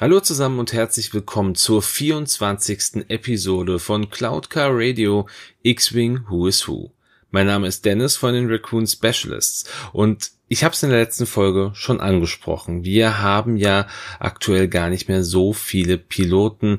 [0.00, 3.06] Hallo zusammen und herzlich willkommen zur 24.
[3.08, 5.28] Episode von Cloud Car Radio
[5.64, 6.92] X-Wing Who is Who.
[7.32, 11.26] Mein Name ist Dennis von den Raccoon Specialists und ich habe es in der letzten
[11.26, 12.84] Folge schon angesprochen.
[12.84, 13.86] Wir haben ja
[14.18, 16.78] aktuell gar nicht mehr so viele Piloten,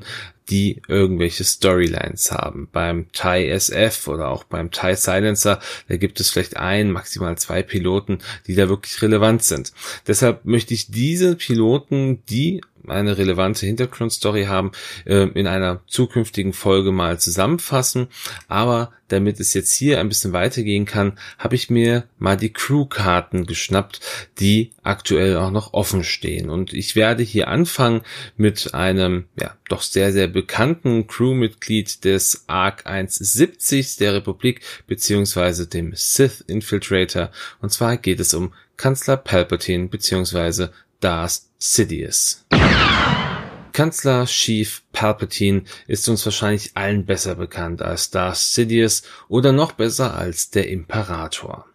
[0.50, 2.68] die irgendwelche Storylines haben.
[2.72, 7.62] Beim TIE SF oder auch beim TIE Silencer, da gibt es vielleicht ein, maximal zwei
[7.62, 9.72] Piloten, die da wirklich relevant sind.
[10.08, 14.72] Deshalb möchte ich diese Piloten, die eine relevante Hintergrundstory haben,
[15.04, 18.08] äh, in einer zukünftigen Folge mal zusammenfassen.
[18.48, 23.46] Aber damit es jetzt hier ein bisschen weitergehen kann, habe ich mir mal die Crew-Karten
[23.60, 24.00] geschnappt,
[24.38, 26.48] die aktuell auch noch offen stehen.
[26.48, 28.00] Und ich werde hier anfangen
[28.36, 35.92] mit einem, ja, doch sehr, sehr bekannten Crewmitglied des ARC 170 der Republik, beziehungsweise dem
[35.94, 37.30] Sith Infiltrator.
[37.60, 42.46] Und zwar geht es um Kanzler Palpatine, beziehungsweise Darth Sidious.
[43.72, 50.16] Kanzler Chief Palpatine ist uns wahrscheinlich allen besser bekannt als Darth Sidious oder noch besser
[50.16, 51.69] als der Imperator.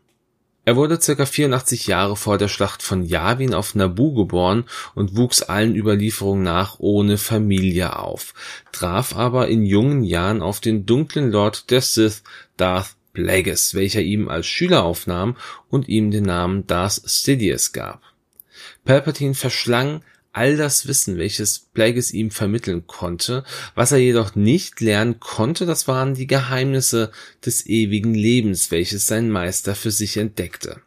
[0.65, 5.43] Er wurde circa 84 Jahre vor der Schlacht von Yavin auf Naboo geboren und wuchs
[5.43, 8.33] allen Überlieferungen nach ohne Familie auf,
[8.71, 12.23] traf aber in jungen Jahren auf den dunklen Lord der Sith,
[12.57, 15.37] Darth Plagueis, welcher ihm als Schüler aufnahm
[15.69, 18.01] und ihm den Namen Darth Sidious gab.
[18.85, 20.01] Palpatine verschlang
[20.35, 23.43] all das Wissen, welches Plagueis ihm vermitteln konnte.
[23.73, 27.11] Was er jedoch nicht lernen konnte, das waren die Geheimnisse
[27.45, 30.81] des ewigen Lebens, welches sein Meister für sich entdeckte.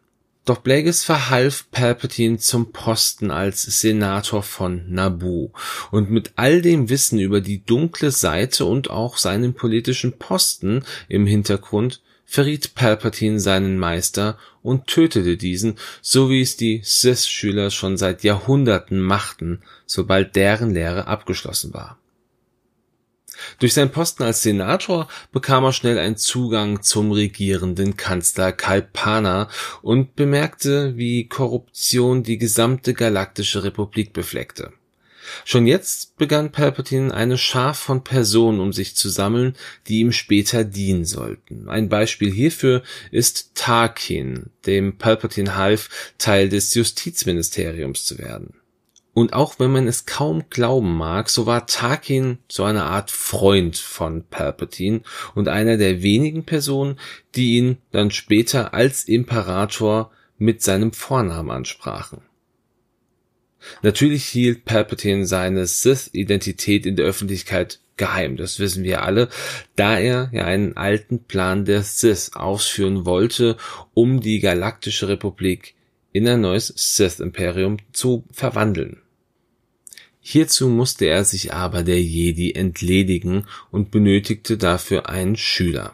[0.45, 5.51] Doch Plagueis verhalf Palpatine zum Posten als Senator von Naboo
[5.91, 11.27] und mit all dem Wissen über die dunkle Seite und auch seinen politischen Posten im
[11.27, 18.23] Hintergrund verriet Palpatine seinen Meister und tötete diesen, so wie es die Sith-Schüler schon seit
[18.23, 21.97] Jahrhunderten machten, sobald deren Lehre abgeschlossen war.
[23.57, 29.49] Durch seinen Posten als Senator bekam er schnell einen Zugang zum regierenden Kanzler Kalpana
[29.81, 34.73] und bemerkte, wie Korruption die gesamte galaktische Republik befleckte.
[35.45, 39.55] Schon jetzt begann Palpatine eine Schar von Personen um sich zu sammeln,
[39.87, 41.69] die ihm später dienen sollten.
[41.69, 48.53] Ein Beispiel hierfür ist Tarkin, dem Palpatine half, Teil des Justizministeriums zu werden.
[49.13, 53.77] Und auch wenn man es kaum glauben mag, so war Tarkin so eine Art Freund
[53.77, 55.01] von Palpatine
[55.35, 56.97] und einer der wenigen Personen,
[57.35, 62.21] die ihn dann später als Imperator mit seinem Vornamen ansprachen.
[63.81, 69.29] Natürlich hielt Palpatine seine Sith-Identität in der Öffentlichkeit geheim, das wissen wir alle,
[69.75, 73.57] da er ja einen alten Plan der Sith ausführen wollte,
[73.93, 75.75] um die galaktische Republik
[76.11, 79.01] in ein neues Sith-Imperium zu verwandeln.
[80.21, 85.93] Hierzu musste er sich aber der Jedi entledigen und benötigte dafür einen Schüler.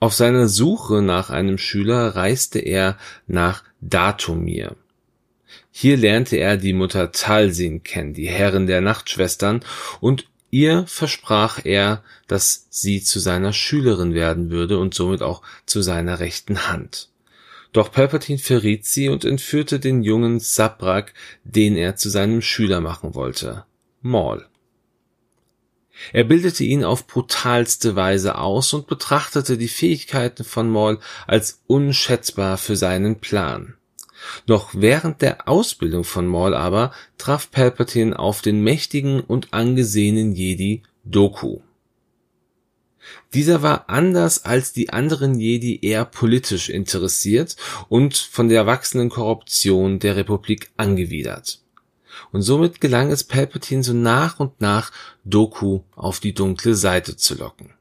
[0.00, 4.76] Auf seiner Suche nach einem Schüler reiste er nach Datomir.
[5.70, 9.60] Hier lernte er die Mutter Talsin kennen, die Herrin der Nachtschwestern,
[10.00, 15.82] und ihr versprach er, dass sie zu seiner Schülerin werden würde und somit auch zu
[15.82, 17.10] seiner rechten Hand.
[17.72, 21.12] Doch Palpatine verriet sie und entführte den jungen Sabrak,
[21.44, 23.64] den er zu seinem Schüler machen wollte,
[24.00, 24.46] Maul.
[26.12, 32.56] Er bildete ihn auf brutalste Weise aus und betrachtete die Fähigkeiten von Maul als unschätzbar
[32.56, 33.74] für seinen Plan.
[34.46, 40.82] Noch während der Ausbildung von Maul aber traf Palpatine auf den mächtigen und angesehenen Jedi
[41.04, 41.60] Doku.
[43.34, 47.56] Dieser war anders als die anderen Jedi eher politisch interessiert
[47.88, 51.60] und von der wachsenden Korruption der Republik angewidert.
[52.32, 54.92] Und somit gelang es Palpatine so nach und nach
[55.24, 57.77] Doku auf die dunkle Seite zu locken.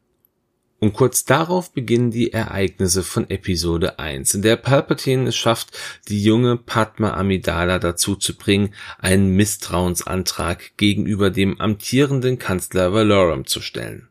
[0.79, 5.75] Und kurz darauf beginnen die Ereignisse von Episode 1, in der Palpatine es schafft,
[6.07, 13.59] die junge Padma Amidala dazu zu bringen, einen Misstrauensantrag gegenüber dem amtierenden Kanzler Valorum zu
[13.59, 14.07] stellen.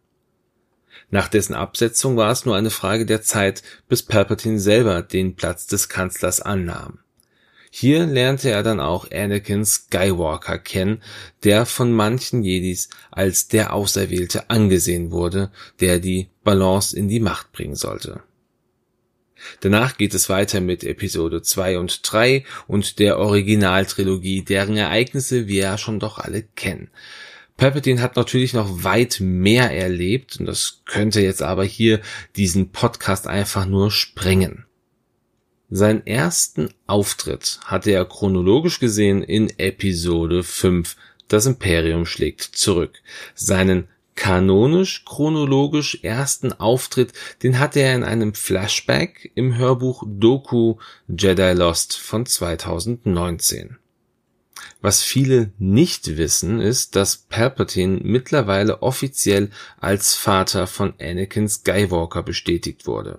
[1.08, 5.68] Nach dessen Absetzung war es nur eine Frage der Zeit, bis Palpatine selber den Platz
[5.68, 6.98] des Kanzlers annahm.
[7.78, 11.02] Hier lernte er dann auch Anakin Skywalker kennen,
[11.44, 17.52] der von manchen Jedis als der Auserwählte angesehen wurde, der die Balance in die Macht
[17.52, 18.22] bringen sollte.
[19.60, 25.60] Danach geht es weiter mit Episode 2 und 3 und der Originaltrilogie, deren Ereignisse wir
[25.64, 26.88] ja schon doch alle kennen.
[27.58, 32.00] Palpatine hat natürlich noch weit mehr erlebt und das könnte jetzt aber hier
[32.36, 34.65] diesen Podcast einfach nur sprengen.
[35.68, 40.96] Seinen ersten Auftritt hatte er chronologisch gesehen in Episode 5
[41.28, 43.02] das Imperium schlägt zurück.
[43.34, 50.76] Seinen kanonisch chronologisch ersten Auftritt, den hatte er in einem Flashback im Hörbuch Doku
[51.08, 53.76] Jedi Lost von 2019.
[54.80, 62.86] Was viele nicht wissen, ist, dass Palpatine mittlerweile offiziell als Vater von Anakin Skywalker bestätigt
[62.86, 63.18] wurde.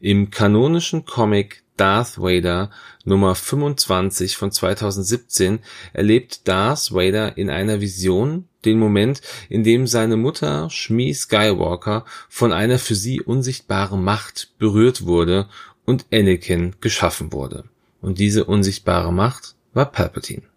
[0.00, 2.70] Im kanonischen Comic Darth Vader
[3.04, 5.58] Nummer 25 von 2017
[5.92, 12.52] erlebt Darth Vader in einer Vision den Moment, in dem seine Mutter Shmi Skywalker von
[12.52, 15.48] einer für sie unsichtbaren Macht berührt wurde
[15.84, 17.64] und Anakin geschaffen wurde.
[18.00, 20.53] Und diese unsichtbare Macht war Palpatine.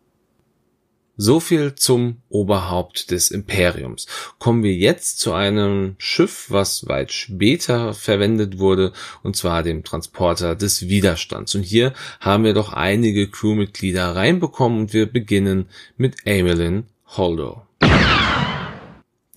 [1.19, 4.05] So viel zum Oberhaupt des Imperiums.
[4.37, 8.93] Kommen wir jetzt zu einem Schiff, was weit später verwendet wurde,
[9.23, 11.55] und zwar dem Transporter des Widerstands.
[11.55, 15.65] Und hier haben wir doch einige Crewmitglieder reinbekommen und wir beginnen
[15.97, 17.63] mit Amelin Holdo.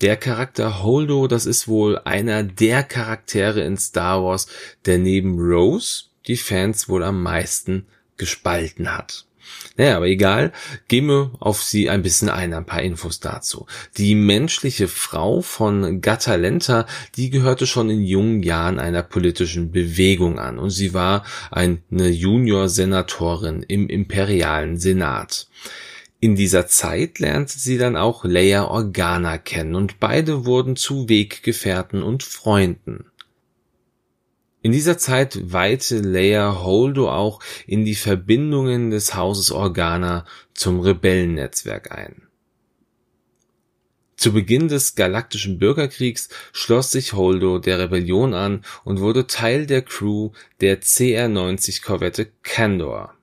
[0.01, 4.45] Der Charakter Holdo, das ist wohl einer der Charaktere in Star Wars,
[4.85, 7.87] der neben Rose die Fans wohl am meisten
[8.17, 9.25] gespalten hat.
[9.81, 10.51] Naja, aber egal,
[10.89, 13.65] gehen wir auf sie ein bisschen ein, ein paar Infos dazu.
[13.97, 16.85] Die menschliche Frau von Gatalenta,
[17.15, 23.63] die gehörte schon in jungen Jahren einer politischen Bewegung an und sie war eine Junior-Senatorin
[23.63, 25.47] im imperialen Senat.
[26.19, 32.03] In dieser Zeit lernte sie dann auch Leia Organa kennen und beide wurden zu Weggefährten
[32.03, 33.05] und Freunden.
[34.63, 41.91] In dieser Zeit weihte Leia Holdo auch in die Verbindungen des Hauses Organa zum Rebellennetzwerk
[41.91, 42.27] ein.
[44.17, 49.81] Zu Beginn des Galaktischen Bürgerkriegs schloss sich Holdo der Rebellion an und wurde Teil der
[49.81, 50.29] Crew
[50.59, 53.15] der CR-90 Candor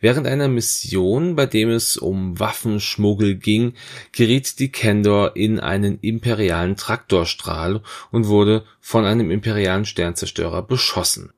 [0.00, 3.74] Während einer Mission, bei dem es um Waffenschmuggel ging,
[4.12, 11.32] geriet die Kendor in einen imperialen Traktorstrahl und wurde von einem imperialen Sternzerstörer beschossen.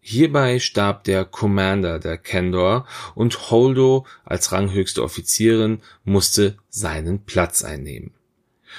[0.00, 8.12] Hierbei starb der Commander der Kendor und Holdo als ranghöchste Offizierin musste seinen Platz einnehmen.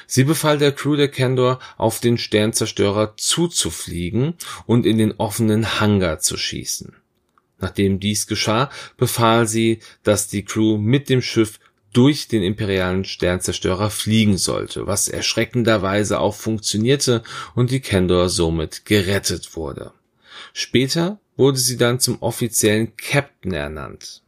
[0.08, 4.34] Sie befahl der Crew der Kendor, auf den Sternzerstörer zuzufliegen
[4.66, 6.96] und in den offenen Hangar zu schießen
[7.64, 11.62] Nachdem dies geschah, befahl sie, dass die Crew mit dem Schiff
[11.94, 17.24] durch den imperialen Sternzerstörer fliegen sollte, was erschreckenderweise auch funktionierte
[17.56, 19.94] und die Kendor somit gerettet wurde.
[20.52, 24.24] Später wurde sie dann zum offiziellen Captain ernannt.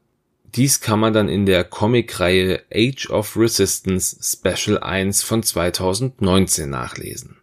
[0.55, 7.35] Dies kann man dann in der Comicreihe Age of Resistance Special 1 von 2019 nachlesen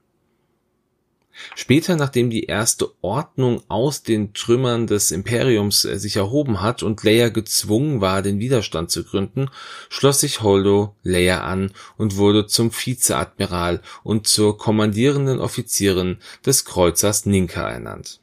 [1.54, 7.02] Später, nachdem die erste Ordnung aus den Trümmern des Imperiums äh, sich erhoben hat und
[7.02, 9.48] Leia gezwungen war, den Widerstand zu gründen,
[9.88, 17.26] schloss sich Holdo Leia an und wurde zum Vizeadmiral und zur kommandierenden Offizierin des Kreuzers
[17.26, 18.20] Ninka ernannt.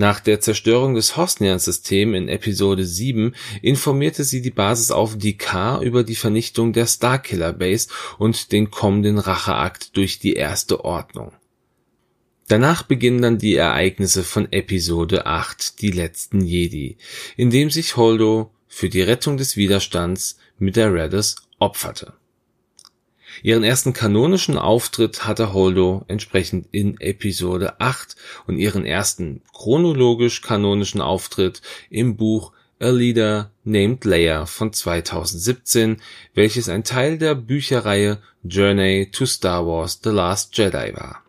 [0.00, 6.04] Nach der Zerstörung des Hosnian-System in Episode 7 informierte sie die Basis auf D'Qar über
[6.04, 11.32] die Vernichtung der Starkiller Base und den kommenden Racheakt durch die Erste Ordnung
[12.48, 16.96] Danach beginnen dann die Ereignisse von Episode 8, die letzten Jedi,
[17.36, 22.14] in dem sich Holdo für die Rettung des Widerstands mit der Raddus opferte.
[23.42, 31.02] Ihren ersten kanonischen Auftritt hatte Holdo entsprechend in Episode 8 und ihren ersten chronologisch kanonischen
[31.02, 35.98] Auftritt im Buch A Leader Named Leia von 2017,
[36.32, 41.27] welches ein Teil der Bücherreihe Journey to Star Wars The Last Jedi war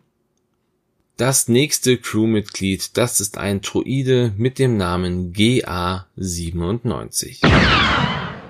[1.20, 7.40] das nächste Crewmitglied, das ist ein Droide mit dem Namen GA97.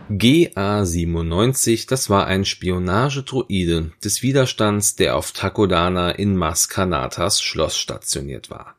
[0.08, 8.76] GA97, das war ein Spionagedroide des Widerstands, der auf Takodana in Maskanatas Schloss stationiert war.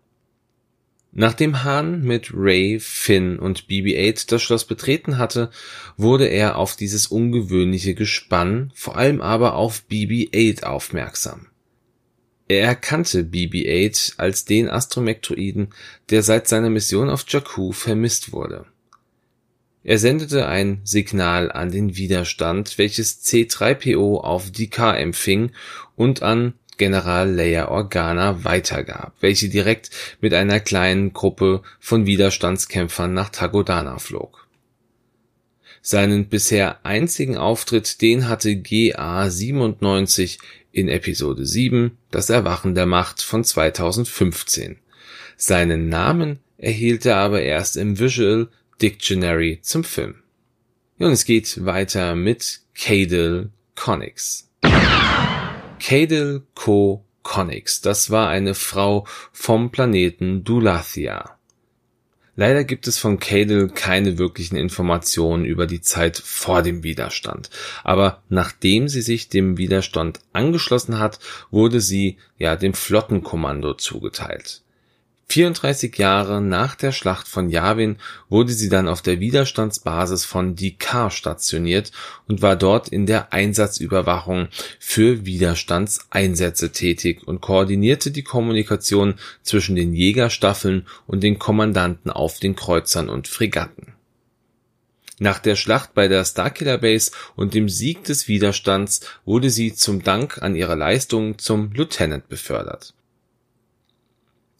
[1.11, 5.49] Nachdem Han mit Ray, Finn und BB-8 das Schloss betreten hatte,
[5.97, 11.50] wurde er auf dieses ungewöhnliche Gespann, vor allem aber auf BB-8 aufmerksam.
[12.51, 15.69] Er erkannte BB-8 als den Astromektroiden,
[16.09, 18.65] der seit seiner Mission auf Jakku vermisst wurde.
[19.85, 25.51] Er sendete ein Signal an den Widerstand, welches C-3PO auf D'Qar empfing
[25.95, 29.89] und an General Leia Organa weitergab, welche direkt
[30.19, 34.45] mit einer kleinen Gruppe von Widerstandskämpfern nach Tagodana flog.
[35.81, 40.37] Seinen bisher einzigen Auftritt, den hatte GA-97
[40.71, 44.77] in Episode 7 Das Erwachen der Macht von 2015.
[45.37, 48.49] Seinen Namen erhielt er aber erst im Visual
[48.81, 50.15] Dictionary zum Film.
[50.99, 54.49] Und es geht weiter mit Cadel Connix.
[55.79, 57.03] Cadel Co.
[57.23, 61.37] Connix, das war eine Frau vom Planeten Dulathia.
[62.41, 67.51] Leider gibt es von Cadel keine wirklichen Informationen über die Zeit vor dem Widerstand.
[67.83, 71.19] Aber nachdem sie sich dem Widerstand angeschlossen hat,
[71.51, 74.63] wurde sie ja dem Flottenkommando zugeteilt.
[75.31, 77.95] 34 Jahre nach der Schlacht von Yavin
[78.27, 81.93] wurde sie dann auf der Widerstandsbasis von Dikar stationiert
[82.27, 89.93] und war dort in der Einsatzüberwachung für Widerstandseinsätze tätig und koordinierte die Kommunikation zwischen den
[89.93, 93.93] Jägerstaffeln und den Kommandanten auf den Kreuzern und Fregatten.
[95.17, 100.03] Nach der Schlacht bei der Starkiller Base und dem Sieg des Widerstands wurde sie zum
[100.03, 102.93] Dank an ihre Leistungen zum Lieutenant befördert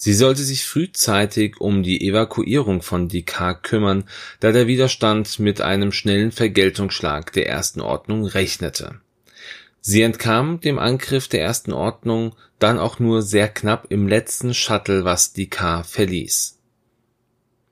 [0.03, 4.05] Sie sollte sich frühzeitig um die Evakuierung von Dikar kümmern,
[4.39, 9.00] da der Widerstand mit einem schnellen Vergeltungsschlag der Ersten Ordnung rechnete.
[9.79, 15.05] Sie entkam dem Angriff der Ersten Ordnung dann auch nur sehr knapp im letzten Shuttle,
[15.05, 16.58] was Dikar verließ.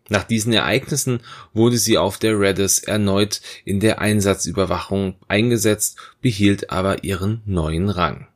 [0.10, 1.22] Nach diesen Ereignissen
[1.56, 8.29] wurde sie auf der Redis erneut in der Einsatzüberwachung eingesetzt, behielt aber ihren neuen Rang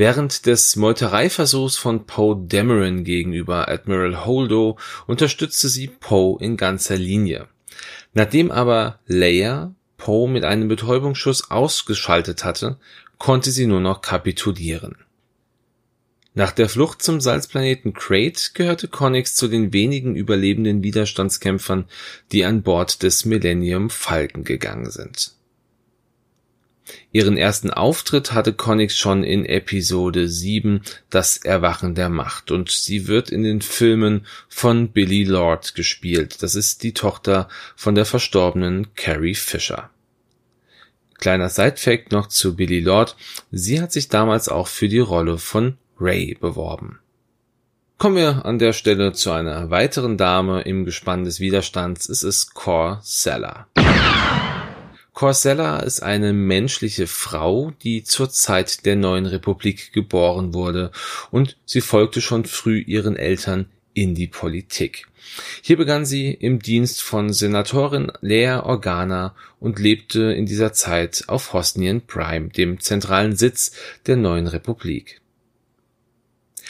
[0.00, 7.48] Während des Meutereiversuchs von Poe Dameron gegenüber Admiral Holdo unterstützte sie Poe in ganzer Linie.
[8.14, 12.78] Nachdem aber Leia Poe mit einem Betäubungsschuss ausgeschaltet hatte,
[13.18, 14.96] konnte sie nur noch kapitulieren.
[16.32, 21.84] Nach der Flucht zum Salzplaneten Crate gehörte Connix zu den wenigen überlebenden Widerstandskämpfern,
[22.32, 25.34] die an Bord des Millennium Falcon gegangen sind
[27.12, 33.06] Ihren ersten Auftritt hatte Connix schon in Episode 7 Das Erwachen der Macht und sie
[33.08, 36.42] wird in den Filmen von Billy Lord gespielt.
[36.42, 39.90] Das ist die Tochter von der verstorbenen Carrie Fisher.
[41.18, 43.16] Kleiner Sidefact noch zu Billy Lord.
[43.50, 46.98] Sie hat sich damals auch für die Rolle von Ray beworben.
[47.98, 52.08] Kommen wir an der Stelle zu einer weiteren Dame im Gespann des Widerstands.
[52.08, 53.66] Es ist Cor Seller.
[55.20, 60.92] Corsella ist eine menschliche Frau, die zur Zeit der neuen Republik geboren wurde
[61.30, 65.08] und sie folgte schon früh ihren Eltern in die Politik.
[65.60, 71.52] Hier begann sie im Dienst von Senatorin Lea Organa und lebte in dieser Zeit auf
[71.52, 73.72] Hosnien Prime, dem zentralen Sitz
[74.06, 75.20] der neuen Republik.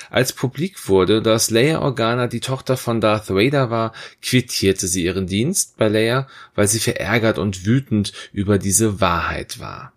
[0.08, 3.92] Als publik wurde, dass Leia Organa die Tochter von Darth Vader war,
[4.22, 9.92] quittierte sie ihren Dienst bei Leia, weil sie verärgert und wütend über diese Wahrheit war.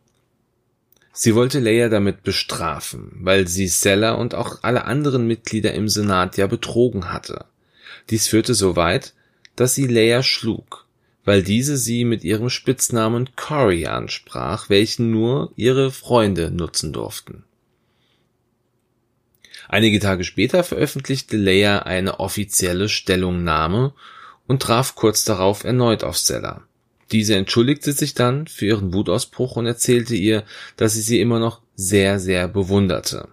[1.15, 6.37] Sie wollte Leia damit bestrafen, weil sie Sella und auch alle anderen Mitglieder im Senat
[6.37, 7.45] ja betrogen hatte.
[8.09, 9.13] Dies führte so weit,
[9.55, 10.87] dass sie Leia schlug,
[11.23, 17.43] weil diese sie mit ihrem Spitznamen Cory ansprach, welchen nur ihre Freunde nutzen durften.
[19.67, 23.93] Einige Tage später veröffentlichte Leia eine offizielle Stellungnahme
[24.47, 26.63] und traf kurz darauf erneut auf Stella.
[27.11, 30.43] Diese entschuldigte sich dann für ihren Wutausbruch und erzählte ihr,
[30.77, 33.29] dass sie sie immer noch sehr, sehr bewunderte.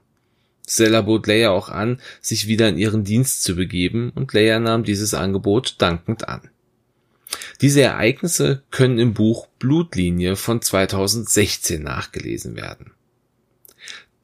[0.68, 4.84] Stella bot Leia auch an, sich wieder in ihren Dienst zu begeben und Leia nahm
[4.84, 6.42] dieses Angebot dankend an.
[7.60, 12.92] Diese Ereignisse können im Buch Blutlinie von 2016 nachgelesen werden.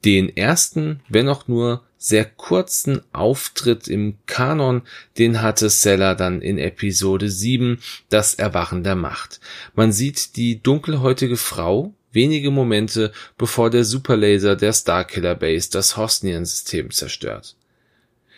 [0.05, 4.83] Den ersten, wenn auch nur sehr kurzen Auftritt im Kanon,
[5.17, 9.39] den hatte Seller dann in Episode 7, das Erwachen der Macht.
[9.73, 16.91] Man sieht die dunkelhäutige Frau wenige Momente bevor der Superlaser der Starkiller Base das Hosnian-System
[16.91, 17.55] zerstört.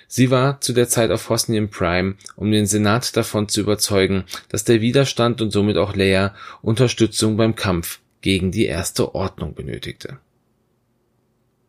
[0.08, 4.64] Sie war zu der Zeit auf Hosnian Prime, um den Senat davon zu überzeugen, dass
[4.64, 10.18] der Widerstand und somit auch Leia Unterstützung beim Kampf gegen die Erste Ordnung benötigte.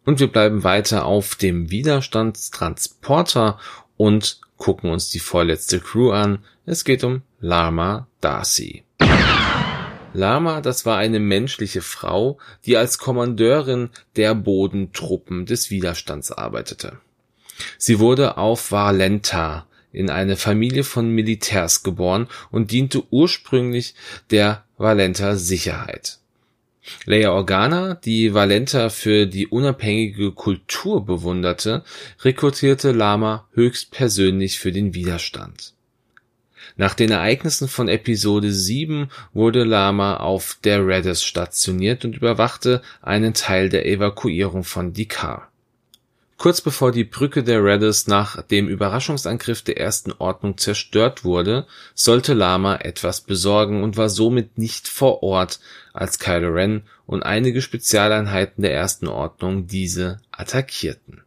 [0.04, 3.58] Und wir bleiben weiter auf dem Widerstandstransporter
[3.96, 6.44] und gucken uns die vorletzte Crew an.
[6.66, 8.84] Es geht um Lama Darcy.
[10.12, 16.98] Lama, das war eine menschliche Frau, die als Kommandeurin der Bodentruppen des Widerstands arbeitete.
[17.78, 23.94] Sie wurde auf Valenta in eine Familie von Militärs geboren und diente ursprünglich
[24.30, 26.19] der Valenta Sicherheit.
[27.04, 31.84] Leia Organa, die Valenta für die unabhängige Kultur bewunderte,
[32.22, 35.74] rekrutierte Lama höchstpersönlich für den Widerstand.
[36.76, 43.34] Nach den Ereignissen von Episode 7 wurde Lama auf der Redis stationiert und überwachte einen
[43.34, 45.49] Teil der Evakuierung von Dikar.
[46.40, 52.32] Kurz bevor die Brücke der Reddis nach dem Überraschungsangriff der Ersten Ordnung zerstört wurde, sollte
[52.32, 55.60] Lama etwas besorgen und war somit nicht vor Ort,
[55.92, 61.20] als Kylo Ren und einige Spezialeinheiten der Ersten Ordnung diese attackierten.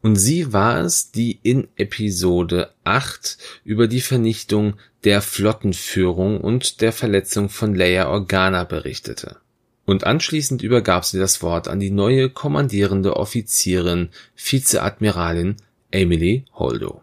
[0.00, 6.92] Und sie war es, die in Episode 8 über die Vernichtung der Flottenführung und der
[6.92, 9.38] Verletzung von Leia Organa berichtete
[9.86, 15.56] und anschließend übergab sie das Wort an die neue kommandierende Offizierin Vizeadmiralin
[15.90, 17.02] Emily Holdo.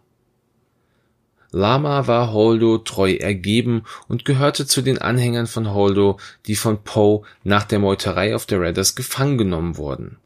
[1.52, 7.22] Lama war Holdo treu ergeben und gehörte zu den Anhängern von Holdo, die von Poe
[7.44, 10.18] nach der Meuterei auf der Raiders gefangen genommen wurden.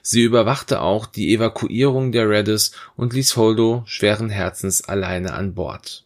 [0.00, 6.05] Sie überwachte auch die Evakuierung der Raiders und ließ Holdo schweren Herzens alleine an Bord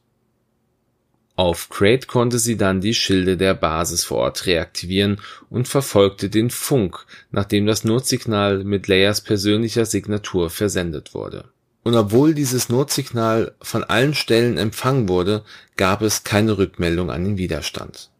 [1.40, 6.50] auf Crate konnte sie dann die Schilde der Basis vor Ort reaktivieren und verfolgte den
[6.50, 11.46] Funk, nachdem das Notsignal mit Leias persönlicher Signatur versendet wurde.
[11.82, 15.42] Und obwohl dieses Notsignal von allen Stellen empfangen wurde,
[15.78, 18.10] gab es keine Rückmeldung an den Widerstand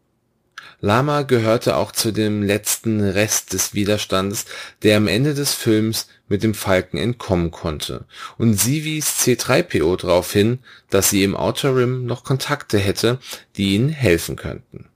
[0.83, 4.47] Lama gehörte auch zu dem letzten Rest des Widerstandes,
[4.83, 8.07] der am Ende des Films mit dem Falken entkommen konnte,
[8.39, 13.19] und sie wies C-3PO darauf hin, dass sie im Outer Rim noch Kontakte hätte,
[13.59, 14.87] die ihnen helfen könnten.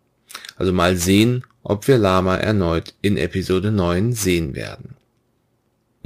[0.57, 4.97] Also mal sehen, ob wir Lama erneut in Episode 9 sehen werden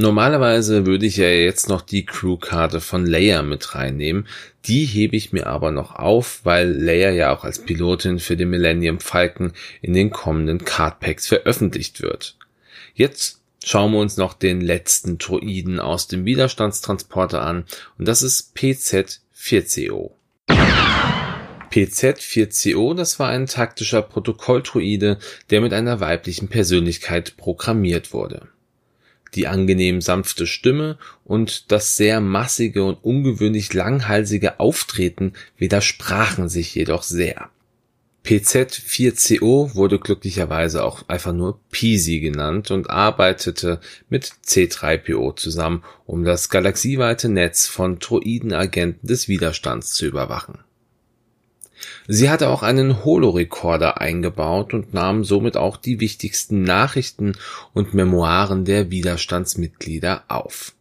[0.00, 4.28] Normalerweise würde ich ja jetzt noch die Crewkarte von Leia mit reinnehmen.
[4.64, 8.50] Die hebe ich mir aber noch auf, weil Leia ja auch als Pilotin für den
[8.50, 12.37] Millennium Falcon in den kommenden Cardpacks veröffentlicht wird.
[12.94, 17.65] Jetzt schauen wir uns noch den letzten Droiden aus dem Widerstandstransporter an
[17.99, 20.11] und das ist PZ-4CO.
[21.71, 25.19] PZ-4CO, das war ein taktischer Protokolldroide,
[25.50, 28.49] der mit einer weiblichen Persönlichkeit programmiert wurde.
[29.35, 37.02] Die angenehm sanfte Stimme und das sehr massige und ungewöhnlich langhalsige Auftreten widersprachen sich jedoch
[37.02, 37.50] sehr.
[38.28, 46.50] PZ4CO wurde glücklicherweise auch einfach nur Peasy genannt und arbeitete mit C3PO zusammen, um das
[46.50, 50.58] galaxieweite Netz von Droidenagenten des Widerstands zu überwachen
[52.06, 57.32] Sie hatte auch einen Holorekorder eingebaut und nahm somit auch die wichtigsten Nachrichten
[57.73, 60.75] und Memoiren der Widerstandsmitglieder auf.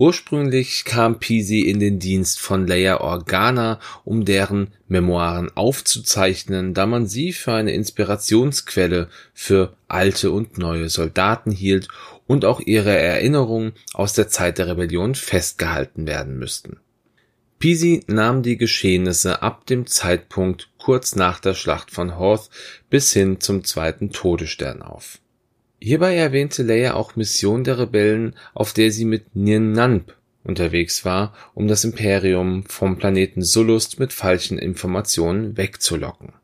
[0.00, 7.06] Ursprünglich kam Pisi in den Dienst von Leia Organa, um deren Memoiren aufzuzeichnen, da man
[7.06, 11.88] sie für eine Inspirationsquelle für alte und neue Soldaten hielt
[12.26, 16.78] und auch ihre Erinnerungen aus der Zeit der Rebellion festgehalten werden müssten.
[17.58, 22.48] Pisi nahm die Geschehnisse ab dem Zeitpunkt kurz nach der Schlacht von Hoth
[22.88, 25.18] bis hin zum zweiten Todesstern auf.
[25.80, 30.04] Hierbei erwähnte Leia auch Mission der Rebellen, auf der sie mit Nien
[30.44, 36.34] unterwegs war, um das Imperium vom Planeten Sullust mit falschen Informationen wegzulocken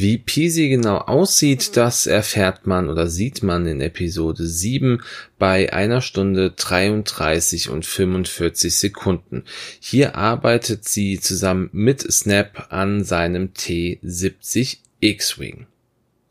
[0.00, 5.02] wie Pisi genau aussieht, das erfährt man oder sieht man in Episode 7
[5.38, 9.44] bei einer Stunde 33 und 45 Sekunden.
[9.78, 15.66] Hier arbeitet sie zusammen mit Snap an seinem T70 X-Wing.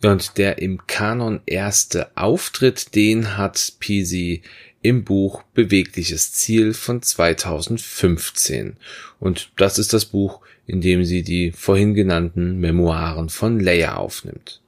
[0.01, 4.43] Und der im Kanon erste Auftritt, den hat Pisi
[4.81, 8.77] im Buch Bewegliches Ziel von 2015.
[9.19, 14.61] Und das ist das Buch, in dem sie die vorhin genannten Memoiren von Leia aufnimmt.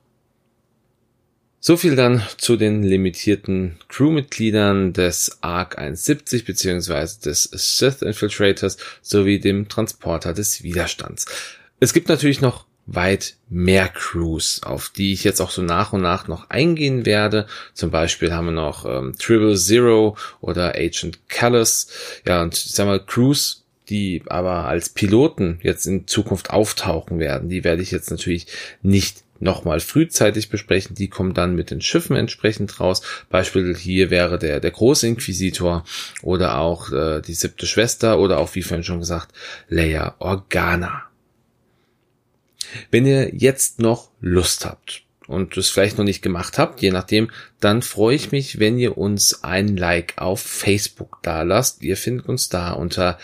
[1.63, 7.07] So viel dann zu den limitierten Crewmitgliedern des ARC 170 bzw.
[7.23, 11.27] des Sith Infiltrators sowie dem Transporter des Widerstands.
[11.79, 16.01] Es gibt natürlich noch weit mehr Crews, auf die ich jetzt auch so nach und
[16.01, 17.47] nach noch eingehen werde.
[17.73, 21.87] Zum Beispiel haben wir noch ähm, Triple Zero oder Agent Callus.
[22.25, 27.49] Ja, und ich sag mal, Crews, die aber als Piloten jetzt in Zukunft auftauchen werden,
[27.49, 28.47] die werde ich jetzt natürlich
[28.81, 30.95] nicht nochmal frühzeitig besprechen.
[30.95, 33.01] Die kommen dann mit den Schiffen entsprechend raus.
[33.29, 35.83] Beispiel hier wäre der, der große Inquisitor
[36.21, 39.33] oder auch äh, die siebte Schwester oder auch, wie vorhin schon gesagt,
[39.67, 41.10] Leia Organa.
[42.89, 47.29] Wenn ihr jetzt noch Lust habt und es vielleicht noch nicht gemacht habt, je nachdem,
[47.59, 51.83] dann freue ich mich, wenn ihr uns ein Like auf Facebook da lasst.
[51.83, 53.17] Ihr findet uns da unter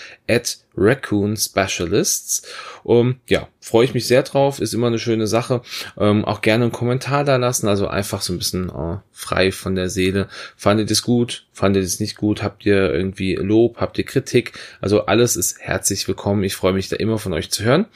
[0.77, 2.43] Raccoon Specialists.
[2.83, 5.61] Um, ja, freue ich mich sehr drauf, ist immer eine schöne Sache.
[5.97, 9.75] Ähm, auch gerne einen Kommentar da lassen, also einfach so ein bisschen äh, frei von
[9.75, 10.29] der Seele.
[10.55, 11.47] Fandet es gut?
[11.51, 12.43] Fandet es nicht gut?
[12.43, 13.77] Habt ihr irgendwie Lob?
[13.77, 14.53] Habt ihr Kritik?
[14.79, 16.43] Also alles ist herzlich willkommen.
[16.43, 17.87] Ich freue mich da immer von euch zu hören.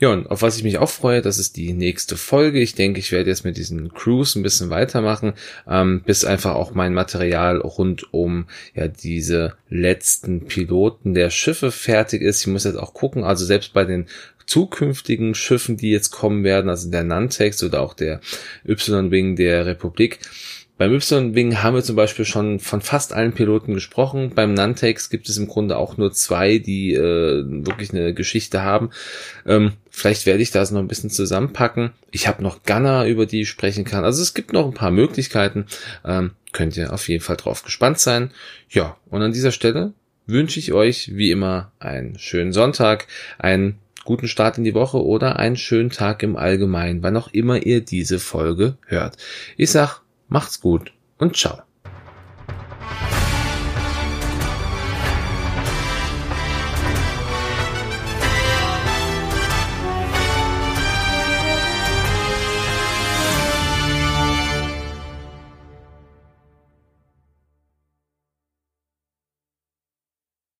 [0.00, 2.60] Ja, und auf was ich mich auch freue, das ist die nächste Folge.
[2.60, 5.34] Ich denke, ich werde jetzt mit diesen Cruise ein bisschen weitermachen,
[5.68, 11.70] ähm, bis einfach auch mein Material rund um ja diese letzten Piloten der Schiffe
[12.14, 12.40] fertig ist.
[12.40, 14.06] Ich muss jetzt auch gucken, also selbst bei den
[14.46, 18.20] zukünftigen Schiffen, die jetzt kommen werden, also der Nantex oder auch der
[18.66, 20.18] Y-Wing der Republik.
[20.76, 24.32] Beim Y-Wing haben wir zum Beispiel schon von fast allen Piloten gesprochen.
[24.34, 28.90] Beim Nantex gibt es im Grunde auch nur zwei, die äh, wirklich eine Geschichte haben.
[29.46, 31.92] Ähm, vielleicht werde ich das noch ein bisschen zusammenpacken.
[32.10, 34.04] Ich habe noch Gunner, über die ich sprechen kann.
[34.04, 35.66] Also es gibt noch ein paar Möglichkeiten.
[36.04, 38.32] Ähm, könnt ihr auf jeden Fall drauf gespannt sein.
[38.68, 39.92] Ja, und an dieser Stelle
[40.26, 43.06] wünsche ich euch wie immer einen schönen Sonntag,
[43.38, 47.64] einen guten Start in die Woche oder einen schönen Tag im Allgemeinen, wann auch immer
[47.64, 49.16] ihr diese Folge hört.
[49.56, 51.62] Ich sag, macht's gut und ciao.